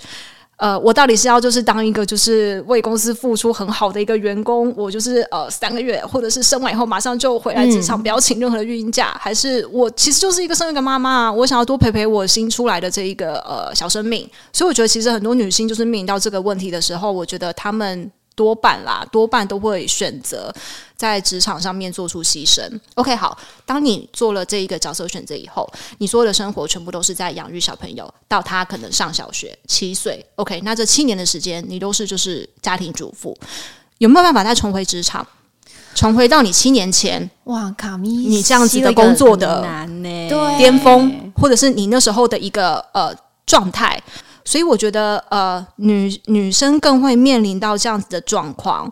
[0.63, 14.25] 呃，我到底是要就是当一个就是为公司付出很好的一个员工，我就是呃三个月，或者是生完以后马上就回来职场，不要请任何的孕婴假，还是我其实就是一个生一个妈妈，我想要多陪陪我新出来的这一个呃小生命。
[14.53, 18.09] 所以我觉得其实很多女性就是面临到这个问题的时候，我觉得她们。
[18.35, 20.53] 多半啦，多半都会选择
[20.95, 22.67] 在职场上面做出牺牲。
[22.95, 30.25] OK，好，当你做了这一个角色选择以后，你所有的生活全部都是在养育小朋友，到他可能上小学七岁。
[30.35, 33.37] OK，那这七年的时间，你都是就是家庭主妇，
[33.99, 35.25] 有没有办法再重回职场，
[35.93, 37.29] 重回到你七年前？
[37.43, 39.61] 哇，卡咪，你这样子的工作的
[40.57, 43.15] 巅峰，或者是你那时候的一个呃
[43.45, 44.01] 状态。
[44.45, 48.91] 所以我觉得，呃，女女生更会面临到这样子的状况。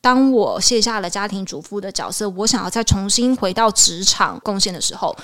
[0.00, 5.16] 当我卸下了家庭主妇的角色，我想要再重新回到职场贡献的时候，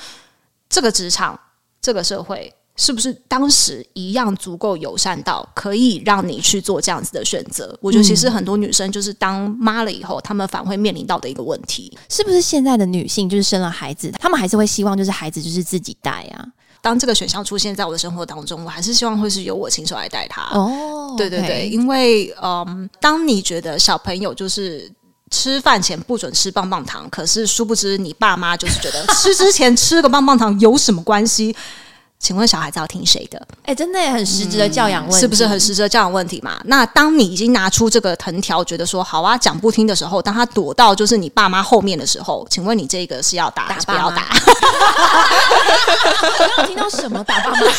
[0.70, 1.38] 这个职场、
[1.82, 7.78] 这个社会，是不是当时一样足够友善到可以让你去做这样子的选择？
[7.82, 16.46] 我觉得其实很多女生就是当妈了以后，她们反会面临到的一个问题，是不是现在的女性就是生了孩子，她们还是会希望就是孩子就是自己带啊？
[16.82, 20.42] 当这个选项出现在我的生活当中，我还是希望会是由我亲手来带他。
[20.56, 24.90] 哦，对对对，因为嗯，当你觉得小朋友就是
[25.30, 31.54] 吃饭前不准吃棒棒糖，可是殊不知你爸妈就是觉得吃之前吃个棒棒糖有什么关系？
[32.20, 33.38] 请问小孩子要听谁的？
[33.62, 36.60] 哎、欸，真的也很实质的教养问题，嗯，是不是很实质的教养问题嘛？
[36.66, 44.28] 那当你已经拿出这个藤条，觉得说好啊，讲不听的时候，当他躲到就是你爸妈后面的时候，请问你这个是要打还是不要打？
[46.58, 47.60] 我听到什么打爸妈？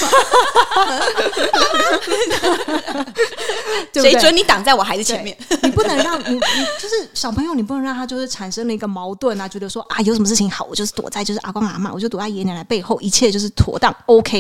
[3.94, 5.38] 谁准你挡在我孩子前面？
[5.62, 6.40] 你不能让你，你
[6.82, 14.31] 就是小朋友，你不能让他就是产生了一个矛盾啊，觉得说啊，有什么事情好，我就是躲在就是阿公阿妈，我就躲在爷爷奶奶背后，一切就是妥当 OK。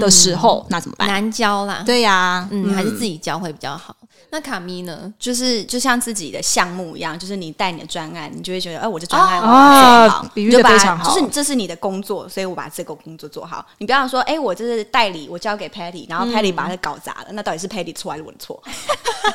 [0.00, 1.08] 的时候，嗯、那怎么办？
[1.08, 3.94] 难教啦，对呀、啊，嗯，还是自己教会比较好。
[4.02, 5.12] 嗯、那卡咪呢？
[5.18, 13.64] 就是就像自己的项目一样，就是你带你的专案，你就会觉得，哎、呃，我这专案我要做好，比喻的非常好，就是这是你的工作，所以我把这个工作做好。
[13.78, 18.60] 你不要说，哎，我这是代理，我交给 Patty，然后 Patty 把它搞砸了，嗯、那到底是 Patty 错还是我的错？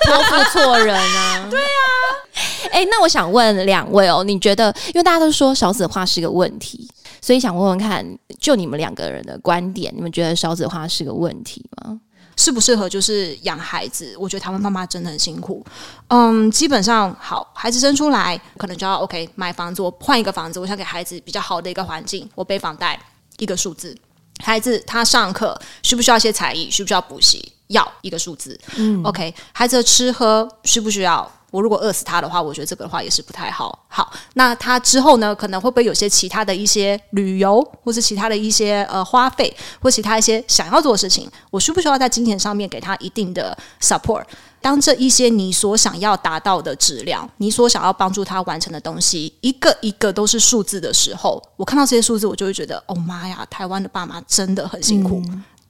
[0.05, 1.47] 托付错人啊！
[1.51, 6.87] 对啊，哎，那我想问两位哦，你觉得，因为大家都说少子化是个问题。
[7.21, 8.05] 所以想问问看，
[8.39, 11.99] 就你们两个人的观点，你们觉得少子化是个问题吗？
[12.37, 14.15] 适不适合就是养孩子？
[14.17, 15.63] 我觉得台湾妈妈真的很辛苦。
[16.07, 22.99] 嗯，基本上好，孩子生出来可能就要 OK 买房子，我换一个房子，我想给孩子比较好的一个环境，我背房贷
[23.37, 23.95] 一个数字。
[24.39, 26.71] 孩子他上课需不需要一些才艺？
[26.71, 27.51] 需不需要补习？
[27.67, 28.59] 要一个数字。
[28.77, 31.31] 嗯，OK，孩子的吃喝需不需要？
[31.51, 33.85] 我如果饿死他的话，我觉得这个的话也是不太好。
[33.87, 44.23] 好，那他之后呢，可能会不会有些其他的一些旅游，或是其他的一些呃花费，或其他一些想要做的事情，我需不需要在金钱上面给他一定的 support？
[44.61, 55.21] 当这一些你所想要达到的质量，你所想要帮助他完成的东西，一个一个都是数字的时候，我看到这些数字，我就会觉得，哦妈呀，台湾的爸妈真的很辛苦。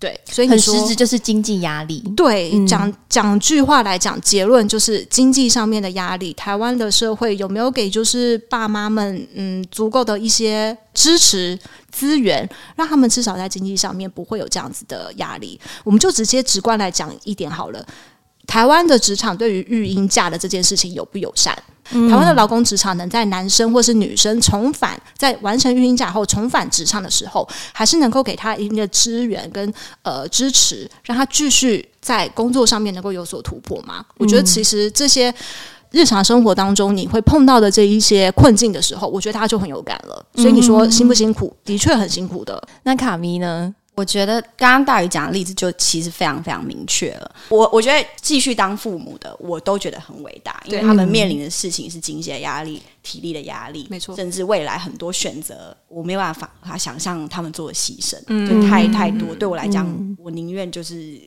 [0.02, 2.04] 对，所以你说很实质就是经济压力。
[2.18, 6.34] 对，嗯、讲讲句话来讲，结论就是经济上面的压力。
[6.34, 11.58] 台湾的社会有没有给就是爸妈们嗯足够的一些支持
[11.92, 15.60] 资源，让他们至少在经济上面不会有这样子的压力？
[15.84, 17.86] 我们就直接直观来讲一点好了。
[18.48, 21.56] 台湾的职场对于育婴假的这件事情友不友善？
[21.94, 29.74] 嗯、台湾的劳工职场能在男生或是女生重返，在完成育婴假后重返职场的时候，还是能够给他一定的资源跟
[30.04, 33.98] 呃支持，让他继续在工作上面能够有所突破吗？
[34.00, 35.34] 嗯、我觉得其实这些
[35.92, 40.26] 日常生活当中你会碰到的这一些困境的时候，我觉得他就很有感了。
[40.36, 41.54] 所以你说辛不辛苦？
[41.66, 42.62] 的确很辛苦的。
[42.84, 43.74] 那卡咪呢？
[43.94, 47.32] 我觉得刚刚大鱼讲的例子就其实非常非常明确了。
[47.50, 59.36] 我我觉得继续当父母的，我都觉得很伟大，因为他们面临的事情是经济的压力、体力的压力，没错，甚至未来很多选择，我没办法法想象他们做的牺牲，嗯、就太太多。
[59.36, 61.22] 对我来讲，嗯、我宁愿就是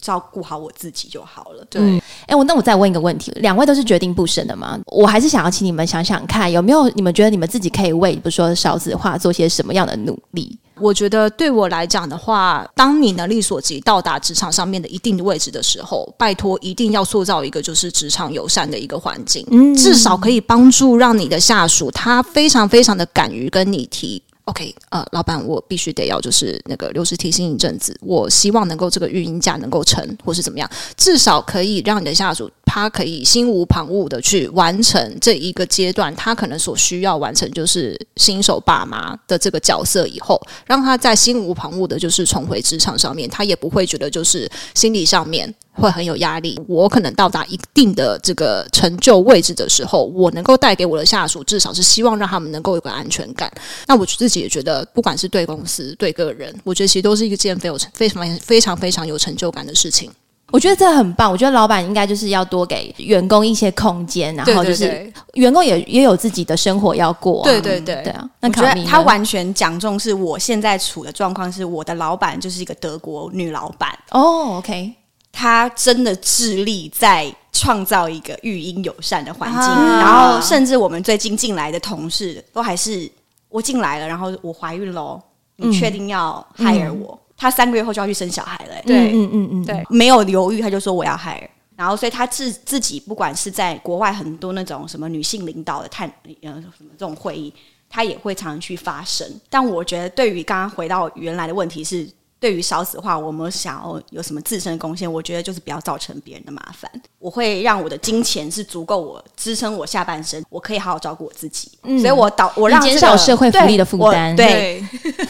[0.00, 1.64] 照顾好我自己就好了。
[1.68, 1.82] 对，
[2.26, 4.78] 哎、嗯，我那我再问一个问题：两位都是决定不生的吗？
[4.86, 10.56] 我还是想要请你们想想看，有没有你们觉得你们自己可以为，比如说少子化做些什么样的努力？
[10.80, 24.22] 我觉得对我来讲的话，当你能力所及到达职场上面的一定的位置的时候，拜托一定要塑造一个就是职场友善的一个环境，嗯，至少可以帮助让你的下属他非常非常的敢于跟你提。
[24.44, 45.52] OK，呃，老板，我必须得要就是那个留职停薪一阵子，我希望能够这个育婴假能够成，或是怎么样，至少可以让你的下属他可以心无旁骛的去完成这一个阶段，他可能所需要完成就是新手爸妈的这个角色以后，让他在心无旁骛的，就是重回职场上面，他也不会觉得就是心理上面。
[45.74, 46.60] 会很有压力。
[46.66, 53.52] 我可能到达一定的这个成就位置的时候，我能够带给我的下属，至少是希望让他们能够有个安全感。
[53.86, 60.10] 那我自己也觉得，不管是对公司、对个人，我觉得其实都是一个件非常非常非常非常有成就感的事情。
[60.52, 61.32] 我觉得这很棒。
[61.32, 67.44] 我觉得老板应该就是要多给员工一些空间，然后就是员工也也有自己的生活要过啊。
[67.44, 68.30] 对对对，对啊。
[68.40, 73.98] 那我觉得他完全讲中是我现在处的状况，是我的老板就是一个德国女老板。
[74.10, 74.92] 哦，OK。
[75.36, 83.10] 他真的致力在创造一个育婴友善的环境，啊、然后甚至我们最近进来的同事都还是
[83.48, 85.20] 我进来了，然后我怀孕喽，
[85.56, 87.12] 你确定要 hire 我？
[87.12, 91.48] 嗯、他三个月后就要去生小孩了，对，嗯嗯嗯，对，没有犹豫，他就说我要 hire。
[91.76, 96.08] 然后所以他自自己不管是在国外很多那种什么女性领导的探
[96.42, 97.52] 呃什么这种会议，
[97.90, 99.28] 他也会常常去发声。
[99.50, 102.08] 但我觉得对于刚刚回到原来的问题是。
[102.44, 105.10] 对于少子化，我们想要有什么自身的贡献？
[105.10, 106.90] 我觉得就是不要造成别人的麻烦。
[107.18, 111.70] 我会让我的金钱是足够我支撑我下半生，我可以好好照顾我自己。
[111.84, 114.36] 嗯，所以我导我让、这个、减少社会福利的负担。
[114.36, 114.86] 对，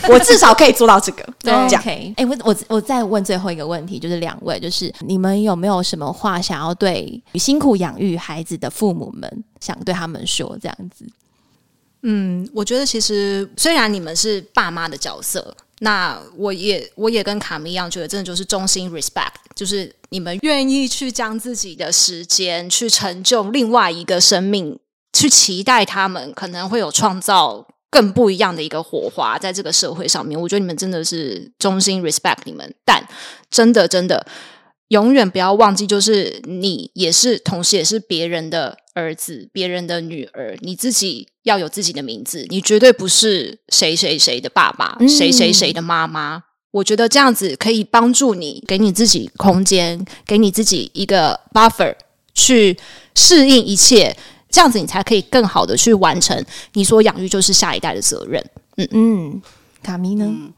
[0.08, 1.22] 我至少可以做到这个。
[1.38, 1.82] 对， 这样。
[1.86, 10.58] 哎、欸，我我我再问最后一个问题，就是两位，就是你们有没有什么话想要对辛苦养育孩子的父母们想对他们说？
[10.60, 11.06] 这样子。
[12.02, 15.56] 嗯，我觉得其实虽然你们是爸妈的角色。
[15.84, 24.78] 那我也我也跟卡米一样，觉得真的就是衷心 respect，就是你们愿意去将自己的时间去成就另外一个生命，
[25.12, 30.40] 去期待他们可能会有创造更不一样的一个火花在这个社会上面。
[30.40, 33.06] 我觉得你们真的是衷心 respect 你们，但
[33.50, 34.26] 真的真的
[34.88, 41.28] 永远不要忘记，就是你也是同时也是别人的儿子，别人的女儿，你自己。
[41.44, 46.42] 要有自己的名字，你绝对不是谁谁谁的爸爸，嗯、谁谁谁的妈妈。
[46.70, 51.94] 我觉得这样子可以帮助你，给你自己空间，给你自己一个 buffer
[52.32, 52.74] 去
[53.14, 54.16] 适应一切，
[54.48, 58.42] 这样子你才可以更好的去完成你所养育就是下一代的责任。
[58.78, 59.42] 嗯嗯，
[59.82, 60.24] 卡咪呢？
[60.26, 60.50] 嗯、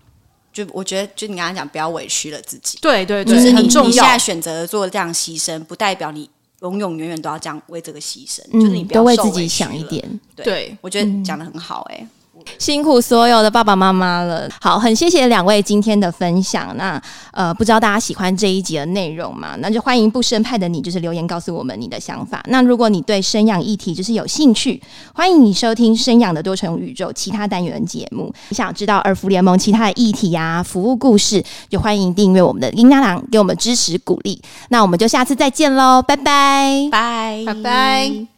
[0.64, 2.78] 就我觉得，就你刚刚讲，不要委屈了自己。
[2.80, 3.88] 对对对，就是你很重要。
[3.88, 6.30] 你现在选择做这样牺牲，不代表你。
[6.62, 10.02] 永永远远都要这样为这个牺牲，嗯、就是你不要多为自己想一点。
[10.34, 12.08] 对，对我觉得讲的很好、欸，哎、嗯。
[12.58, 16.74] 辛苦所有的爸爸妈妈了，好，很谢谢两位今天的分享。
[16.76, 17.00] 那
[17.32, 19.54] 呃，不知道大家喜欢这一集的内容吗？
[19.58, 22.42] 那就欢迎不生派的你，就是留言告诉我们你的想法。
[22.48, 24.80] 那如果你对生养议题就是有兴趣，
[25.14, 28.32] 欢迎你收听生养的多重宇宙其他单元节目。
[28.48, 34.40] 你想知道儿福联盟其他的议题啊、服务故事，就欢迎订阅我们的音拉郎，给我们支持鼓励。
[34.68, 38.35] 那我们就下次再见喽，拜拜，拜拜拜。